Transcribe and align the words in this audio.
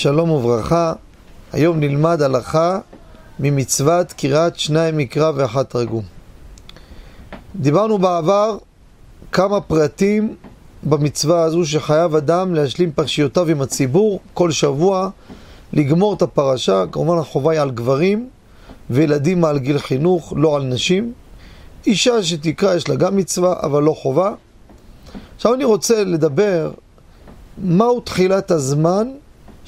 שלום 0.00 0.30
וברכה, 0.30 0.92
היום 1.52 1.80
נלמד 1.80 2.22
הלכה 2.22 2.78
ממצוות 3.40 4.12
קריאת 4.12 4.58
שניים 4.58 4.96
מקרא 4.96 5.32
ואחת 5.34 5.70
תרגום. 5.70 6.02
דיברנו 7.56 7.98
בעבר 7.98 8.58
כמה 9.32 9.60
פרטים 9.60 10.36
במצווה 10.82 11.42
הזו 11.42 11.64
שחייב 11.64 12.14
אדם 12.14 12.54
להשלים 12.54 12.92
פרשיותיו 12.92 13.48
עם 13.48 13.62
הציבור 13.62 14.20
כל 14.34 14.50
שבוע, 14.50 15.10
לגמור 15.72 16.14
את 16.14 16.22
הפרשה, 16.22 16.84
כמובן 16.92 17.18
החובה 17.18 17.52
היא 17.52 17.60
על 17.60 17.70
גברים 17.70 18.28
וילדים 18.90 19.40
מעל 19.40 19.58
גיל 19.58 19.78
חינוך, 19.78 20.32
לא 20.36 20.56
על 20.56 20.62
נשים. 20.62 21.12
אישה 21.86 22.22
שתקרא 22.22 22.74
יש 22.74 22.88
לה 22.88 22.94
גם 22.94 23.16
מצווה, 23.16 23.54
אבל 23.62 23.82
לא 23.82 23.92
חובה. 23.92 24.32
עכשיו 25.36 25.54
אני 25.54 25.64
רוצה 25.64 26.04
לדבר 26.04 26.70
מהו 27.58 28.00
תחילת 28.00 28.50
הזמן 28.50 29.08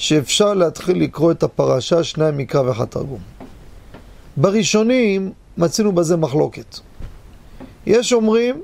שאפשר 0.02 0.54
להתחיל 0.54 1.02
לקרוא 1.02 1.32
את 1.32 1.42
הפרשה, 1.42 2.04
שניים 2.04 2.36
מקרא 2.36 2.60
ואחד 2.60 2.84
תרגום. 2.84 3.18
בראשונים 4.36 5.32
מצינו 5.58 5.92
בזה 5.92 6.16
מחלוקת. 6.16 6.78
יש 7.86 8.12
אומרים, 8.12 8.62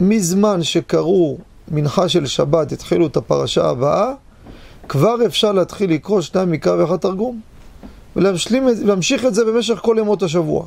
מזמן 0.00 0.62
שקראו 0.62 1.38
מנחה 1.68 2.08
של 2.08 2.26
שבת, 2.26 2.72
התחילו 2.72 3.06
את 3.06 3.16
הפרשה 3.16 3.68
הבאה, 3.68 4.12
כבר 4.88 5.26
אפשר 5.26 5.52
להתחיל 5.52 5.90
לקרוא 5.90 6.20
שניים 6.20 6.50
מקרא 6.50 6.82
ואחד 6.82 6.96
תרגום, 6.96 7.40
ולהמשיך 8.16 9.24
את 9.24 9.34
זה 9.34 9.44
במשך 9.44 9.78
כל 9.82 9.96
ימות 9.98 10.22
השבוע. 10.22 10.66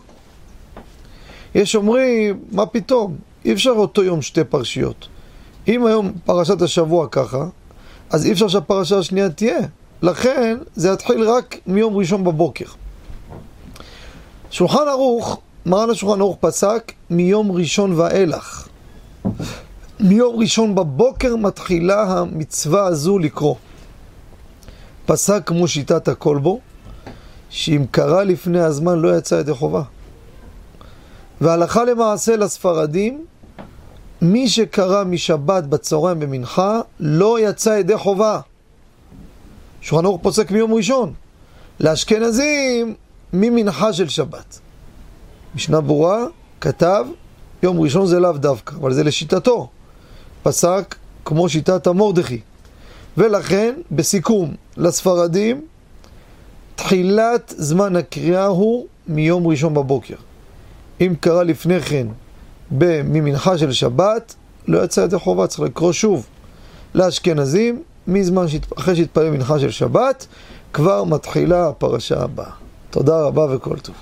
יש 1.55 1.75
אומרים, 1.75 2.39
מה 2.51 2.65
פתאום, 2.65 3.15
אי 3.45 3.53
אפשר 3.53 3.71
אותו 3.71 4.03
יום 4.03 4.21
שתי 4.21 4.43
פרשיות. 4.43 5.07
אם 5.67 5.85
היום 5.85 6.11
פרשת 6.25 6.61
השבוע 6.61 7.07
ככה, 7.11 7.45
אז 8.09 8.25
אי 8.25 8.31
אפשר 8.31 8.47
שהפרשה 8.47 8.97
השנייה 8.97 9.29
תהיה. 9.29 9.59
לכן 10.01 10.57
זה 10.75 10.89
יתחיל 10.89 11.29
רק 11.29 11.55
מיום 11.67 11.97
ראשון 11.97 12.23
בבוקר. 12.23 12.65
שולחן 14.51 14.87
ערוך, 14.87 15.39
מרן 15.65 15.89
השולחן 15.89 16.21
ערוך 16.21 16.37
פסק 16.39 16.91
מיום 17.09 17.51
ראשון 17.51 17.93
ואילך. 17.93 18.67
מיום 19.99 20.39
ראשון 20.39 20.75
בבוקר 20.75 21.35
מתחילה 21.35 22.03
המצווה 22.03 22.85
הזו 22.85 23.19
לקרוא. 23.19 23.55
פסק 25.05 25.41
כמו 25.45 25.67
שיטת 25.67 26.07
הכל 26.07 26.37
בו, 26.37 26.59
שאם 27.49 27.85
קרה 27.91 28.23
לפני 28.23 28.59
הזמן 28.59 28.99
לא 28.99 29.17
יצא 29.17 29.35
ידי 29.35 29.53
חובה. 29.53 29.81
והלכה 31.41 31.83
למעשה 31.83 32.35
לספרדים, 32.35 33.25
מי 34.21 34.49
שקרא 34.49 35.03
משבת 35.03 35.63
בצהריים 35.63 36.19
במנחה, 36.19 36.79
לא 36.99 37.39
יצא 37.39 37.69
ידי 37.69 37.97
חובה. 37.97 38.39
שולחן 39.81 40.05
ערוך 40.05 40.21
פוסק 40.21 40.51
מיום 40.51 40.73
ראשון. 40.73 41.13
לאשכנזים, 41.79 42.93
ממנחה 43.33 43.93
של 43.93 44.09
שבת. 44.09 44.59
משנה 45.55 45.81
ברורה, 45.81 46.25
כתב, 46.61 47.05
יום 47.63 47.79
ראשון 47.79 48.07
זה 48.07 48.19
לאו 48.19 48.31
דווקא, 48.31 48.75
אבל 48.75 48.93
זה 48.93 49.03
לשיטתו. 49.03 49.69
פסק 50.43 50.95
כמו 51.25 51.49
שיטת 51.49 51.87
המורדכי. 51.87 52.39
ולכן, 53.17 53.73
בסיכום, 53.91 54.55
לספרדים, 54.77 55.61
תחילת 56.75 57.53
זמן 57.57 57.95
הקריאה 57.95 58.45
הוא 58.45 58.85
מיום 59.07 59.47
ראשון 59.47 59.73
בבוקר. 59.73 60.15
אם 61.01 61.13
קרה 61.19 61.43
לפני 61.43 61.81
כן 61.81 62.07
ממנחה 62.71 63.57
של 63.57 63.71
שבת, 63.71 64.35
לא 64.67 64.83
יצא 64.83 65.01
ידי 65.01 65.19
חובה, 65.19 65.47
צריך 65.47 65.59
לקרוא 65.59 65.91
שוב. 65.91 66.25
לאשכנזים, 66.95 67.83
מזמן, 68.07 68.47
שת... 68.47 68.77
אחרי 68.77 68.95
שהתפלל 68.95 69.29
מנחה 69.29 69.59
של 69.59 69.71
שבת, 69.71 70.27
כבר 70.73 71.03
מתחילה 71.03 71.67
הפרשה 71.67 72.23
הבאה. 72.23 72.51
תודה 72.89 73.21
רבה 73.21 73.55
וכל 73.55 73.79
טוב. 73.79 73.95